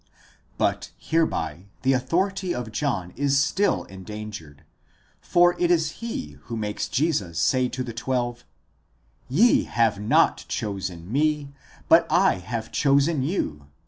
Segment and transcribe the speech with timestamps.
[0.57, 4.63] But hereby the authority of John is still endangered,
[5.19, 8.43] for it is he who makes Jesus say to the twelve:
[9.29, 11.53] Ye have not chosen me,
[11.87, 13.67] but 1 have chosen you (xv.